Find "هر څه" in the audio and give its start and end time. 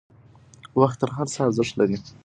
1.17-1.37